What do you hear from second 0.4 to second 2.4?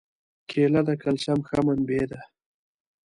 کېله د کلسیم ښه منبع ده.